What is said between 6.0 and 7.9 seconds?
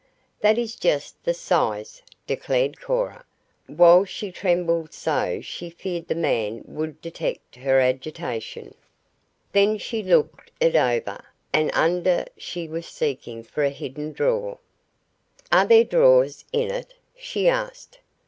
the man would detect her